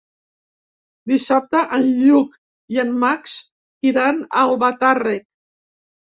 Dissabte 1.11 1.61
en 1.77 1.85
Lluc 2.05 2.33
i 2.77 2.81
en 2.85 2.97
Max 3.05 3.37
iran 3.93 4.27
a 4.27 4.43
Albatàrrec. 4.49 5.29